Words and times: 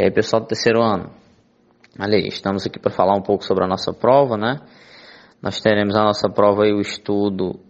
E 0.00 0.04
aí, 0.04 0.10
pessoal 0.10 0.40
do 0.40 0.48
terceiro 0.48 0.82
ano, 0.82 1.10
aí, 1.98 2.26
estamos 2.26 2.64
aqui 2.64 2.78
para 2.78 2.90
falar 2.90 3.14
um 3.14 3.20
pouco 3.20 3.44
sobre 3.44 3.64
a 3.64 3.68
nossa 3.68 3.92
prova, 3.92 4.34
né? 4.34 4.58
Nós 5.42 5.60
teremos 5.60 5.94
a 5.94 6.02
nossa 6.02 6.26
prova 6.26 6.64
aí 6.64 6.72
o 6.72 6.80
estudo 6.80 7.60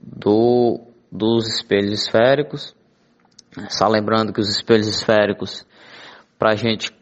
do, 0.00 0.80
dos 1.10 1.48
espelhos 1.48 1.92
esféricos. 1.92 2.76
Só 3.70 3.88
lembrando 3.88 4.32
que 4.32 4.38
os 4.38 4.48
espelhos 4.48 4.86
esféricos, 4.86 5.66
para 6.38 6.52
a 6.52 6.54
gente 6.54 6.92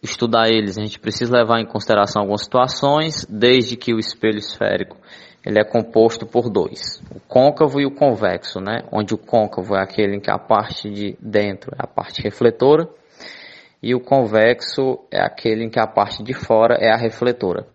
estudar 0.00 0.48
eles, 0.48 0.78
a 0.78 0.82
gente 0.82 1.00
precisa 1.00 1.38
levar 1.38 1.58
em 1.58 1.66
consideração 1.66 2.22
algumas 2.22 2.44
situações, 2.44 3.26
desde 3.28 3.76
que 3.76 3.92
o 3.92 3.98
espelho 3.98 4.38
esférico 4.38 4.96
ele 5.44 5.58
é 5.58 5.64
composto 5.64 6.26
por 6.26 6.48
dois, 6.48 7.02
o 7.12 7.18
côncavo 7.18 7.80
e 7.80 7.86
o 7.86 7.90
convexo, 7.90 8.60
né? 8.60 8.84
Onde 8.92 9.14
o 9.14 9.18
côncavo 9.18 9.74
é 9.74 9.82
aquele 9.82 10.14
em 10.14 10.20
que 10.20 10.30
a 10.30 10.38
parte 10.38 10.88
de 10.88 11.18
dentro 11.20 11.72
é 11.74 11.82
a 11.82 11.88
parte 11.88 12.22
refletora 12.22 12.88
e 13.82 13.94
o 13.94 14.00
convexo 14.00 15.00
é 15.10 15.20
aquele 15.20 15.64
em 15.64 15.70
que 15.70 15.80
a 15.80 15.86
parte 15.86 16.22
de 16.22 16.32
fora 16.32 16.76
é 16.80 16.92
a 16.92 16.96
refletora. 16.96 17.66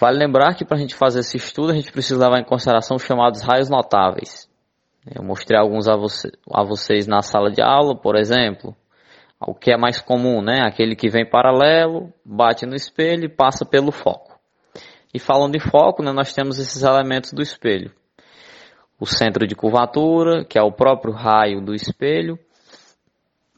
Vale 0.00 0.18
lembrar 0.18 0.54
que 0.54 0.64
para 0.64 0.76
a 0.76 0.80
gente 0.80 0.94
fazer 0.94 1.20
esse 1.20 1.36
estudo 1.36 1.70
a 1.70 1.74
gente 1.74 1.92
precisa 1.92 2.24
levar 2.24 2.40
em 2.40 2.44
consideração 2.44 2.96
os 2.96 3.04
chamados 3.04 3.42
raios 3.42 3.68
notáveis. 3.68 4.48
Eu 5.14 5.22
mostrei 5.22 5.58
alguns 5.58 5.86
a, 5.86 5.96
você, 5.96 6.32
a 6.50 6.64
vocês 6.64 7.06
na 7.06 7.20
sala 7.20 7.50
de 7.50 7.60
aula, 7.60 7.94
por 7.94 8.16
exemplo. 8.16 8.74
O 9.38 9.54
que 9.54 9.70
é 9.70 9.76
mais 9.76 10.00
comum, 10.00 10.40
né? 10.40 10.62
Aquele 10.62 10.96
que 10.96 11.10
vem 11.10 11.28
paralelo, 11.28 12.10
bate 12.24 12.64
no 12.64 12.74
espelho 12.74 13.24
e 13.24 13.28
passa 13.28 13.66
pelo 13.66 13.92
foco. 13.92 14.38
E 15.12 15.18
falando 15.18 15.52
de 15.52 15.60
foco, 15.60 16.02
né, 16.02 16.10
nós 16.10 16.32
temos 16.32 16.58
esses 16.58 16.82
elementos 16.82 17.32
do 17.32 17.42
espelho. 17.42 17.92
O 18.98 19.06
centro 19.06 19.46
de 19.46 19.54
curvatura, 19.54 20.44
que 20.44 20.58
é 20.58 20.62
o 20.62 20.72
próprio 20.72 21.12
raio 21.12 21.60
do 21.60 21.74
espelho, 21.74 22.38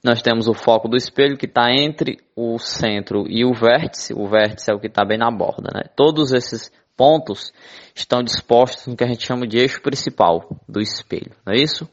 nós 0.07 0.23
temos 0.23 0.47
o 0.47 0.55
foco 0.55 0.89
do 0.89 0.97
espelho 0.97 1.37
que 1.37 1.47
está 1.47 1.73
entre 1.73 2.19
o 2.37 2.61
centro 2.61 3.27
e 3.29 3.45
o 3.45 3.53
vértice. 3.53 4.15
O 4.15 4.29
vértice 4.29 4.71
é 4.71 4.75
o 4.75 4.79
que 4.79 4.87
está 4.87 5.05
bem 5.05 5.19
na 5.19 5.33
borda. 5.33 5.69
Né? 5.75 5.83
Todos 5.97 6.33
esses 6.33 6.71
pontos 6.97 7.53
estão 7.93 8.23
dispostos 8.23 8.87
no 8.87 8.97
que 8.97 9.03
a 9.03 9.09
gente 9.09 9.27
chama 9.27 9.49
de 9.49 9.59
eixo 9.59 9.83
principal 9.83 10.49
do 10.69 10.81
espelho. 10.81 11.33
Não 11.45 11.53
é 11.53 11.57
isso? 11.57 11.89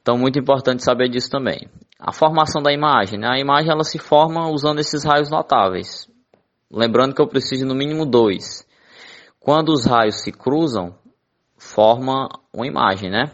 Então, 0.00 0.16
muito 0.16 0.38
importante 0.38 0.82
saber 0.82 1.10
disso 1.10 1.28
também. 1.28 1.68
A 2.00 2.12
formação 2.12 2.62
da 2.62 2.72
imagem. 2.72 3.18
Né? 3.18 3.28
A 3.28 3.38
imagem 3.38 3.70
ela 3.70 3.84
se 3.84 3.98
forma 3.98 4.48
usando 4.48 4.78
esses 4.78 5.04
raios 5.04 5.30
notáveis. 5.30 6.08
Lembrando 6.70 7.14
que 7.14 7.20
eu 7.20 7.28
preciso 7.28 7.60
de 7.60 7.68
no 7.68 7.74
mínimo 7.74 8.06
dois. 8.06 8.66
Quando 9.38 9.68
os 9.68 9.84
raios 9.84 10.22
se 10.22 10.32
cruzam, 10.32 10.94
forma 11.58 12.26
uma 12.50 12.66
imagem, 12.66 13.10
né? 13.10 13.30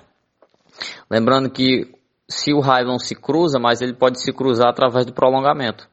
Lembrando 1.09 1.49
que 1.49 1.97
se 2.29 2.53
o 2.53 2.61
raio 2.61 2.87
não 2.87 2.99
se 2.99 3.15
cruza, 3.15 3.59
mas 3.59 3.81
ele 3.81 3.95
pode 3.95 4.23
se 4.23 4.33
cruzar 4.33 4.69
através 4.69 5.07
do 5.07 5.15
prolongamento. 5.15 5.89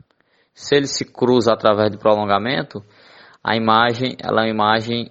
Se 0.53 0.75
ele 0.75 0.87
se 0.87 1.05
cruza 1.05 1.53
através 1.53 1.91
do 1.91 1.97
prolongamento, 1.97 2.83
a 3.43 3.55
imagem 3.55 4.17
ela 4.21 4.41
é 4.41 4.45
uma 4.45 4.49
imagem 4.49 5.09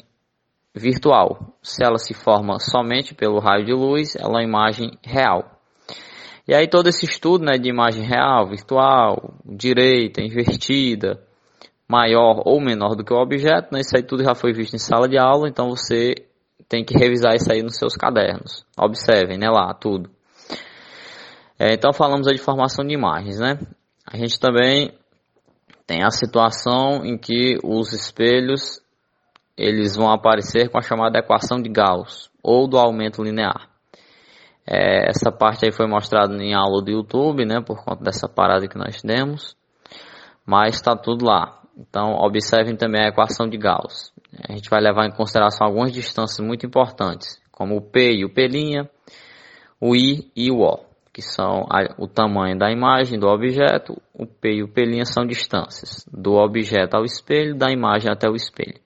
virtual. 0.75 1.55
Se 1.63 1.85
ela 1.85 1.99
se 1.99 2.13
forma 2.13 2.59
somente 2.59 3.15
pelo 3.15 3.39
raio 3.39 3.65
de 3.65 3.73
luz, 3.73 4.17
ela 4.17 4.29
é 4.29 4.37
uma 4.37 4.43
imagem 4.43 4.99
real. 5.03 5.55
E 6.47 6.55
aí 6.55 6.69
todo 6.69 6.89
esse 6.89 7.07
estudo 7.07 7.45
né, 7.45 7.57
de 7.59 7.71
imagem 7.71 8.05
real, 8.05 8.47
virtual, 8.47 9.35
direita, 9.47 10.21
invertida, 10.21 11.23
maior 11.89 12.43
ou 12.45 12.61
menor 12.61 12.95
do 12.97 13.05
que 13.05 13.15
o 13.15 13.19
objeto, 13.19 13.73
né, 13.73 13.81
isso 13.81 13.97
aí 13.97 14.03
tudo 14.03 14.23
já 14.23 14.35
foi 14.35 14.53
visto 14.53 14.75
em 14.75 14.79
sala 14.79 15.09
de 15.09 15.17
aula, 15.17 15.49
então 15.49 15.71
você 15.71 16.15
tem 16.69 16.85
que 16.85 16.99
revisar 16.99 17.35
isso 17.35 17.51
aí 17.51 17.63
nos 17.63 17.77
seus 17.77 17.95
cadernos. 17.95 18.67
Observem, 18.79 19.39
né, 19.39 19.49
lá, 19.49 19.73
tudo. 19.73 20.11
É, 21.65 21.73
então 21.73 21.95
falamos 21.95 22.29
aí 22.29 22.35
de 22.35 22.43
formação 22.43 22.87
de 22.87 22.93
imagens, 22.93 23.41
né? 23.41 23.59
A 24.07 24.19
gente 24.19 24.39
também 24.39 24.93
tem 25.87 26.05
a 26.05 26.11
situação 26.11 27.07
em 27.07 27.17
que 27.17 27.57
os 27.65 27.95
espelhos 27.95 28.83
eles 29.57 29.97
vão 29.97 30.11
aparecer 30.13 30.69
com 30.69 30.77
a 30.77 30.83
chamada 30.83 31.19
equação 31.19 31.63
de 31.63 31.71
Gauss 31.71 32.31
ou 32.43 32.69
do 32.69 32.77
aumento 32.77 33.23
linear. 33.23 33.71
É, 34.67 35.09
essa 35.09 35.33
parte 35.33 35.65
aí 35.65 35.73
foi 35.73 35.87
mostrada 35.87 36.35
em 36.37 36.53
aula 36.53 36.85
do 36.85 36.91
YouTube, 36.91 37.47
né, 37.47 37.63
por 37.63 37.83
conta 37.83 38.05
dessa 38.05 38.29
parada 38.29 38.69
que 38.69 38.77
nós 38.77 39.01
demos, 39.03 39.57
mas 40.45 40.75
está 40.75 40.95
tudo 40.95 41.25
lá. 41.25 41.63
Então 41.79 42.13
observem 42.17 42.77
também 42.77 43.07
a 43.07 43.09
equação 43.09 43.49
de 43.49 43.57
Gauss. 43.57 44.13
A 44.47 44.53
gente 44.53 44.69
vai 44.69 44.83
levar 44.83 45.07
em 45.07 45.17
consideração 45.17 45.67
algumas 45.67 45.93
distâncias 45.93 46.47
muito 46.47 46.67
importantes, 46.67 47.41
como 47.51 47.75
o 47.75 47.81
P 47.81 48.17
e 48.17 48.25
o 48.27 48.29
P', 48.29 48.87
o 49.81 49.97
I 49.97 50.31
e 50.37 50.51
o 50.51 50.61
O 50.61 50.94
que 51.15 51.23
são 51.23 51.65
a, 51.71 51.95
o 51.97 52.09
tamanho 52.09 52.59
da 52.59 52.73
imagem 52.73 53.21
do 53.21 53.29
objeto, 53.29 53.97
o 54.13 54.27
P 54.27 54.57
e 54.57 54.63
o 54.65 54.69
P' 54.69 55.05
são 55.05 55.25
distâncias 55.25 56.05
do 56.13 56.33
objeto 56.33 56.97
ao 56.97 57.05
espelho, 57.05 57.57
da 57.57 57.71
imagem 57.71 58.11
até 58.11 58.29
o 58.29 58.35
espelho. 58.35 58.81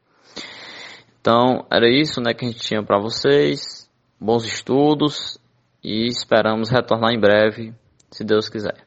Então, 1.18 1.66
era 1.72 1.88
isso 1.88 2.20
né, 2.20 2.34
que 2.34 2.44
a 2.44 2.48
gente 2.48 2.60
tinha 2.60 2.82
para 2.82 3.00
vocês. 3.00 3.88
Bons 4.20 4.44
estudos 4.44 5.38
e 5.82 6.06
esperamos 6.06 6.68
retornar 6.70 7.12
em 7.12 7.20
breve, 7.20 7.72
se 8.10 8.22
Deus 8.24 8.50
quiser. 8.50 8.86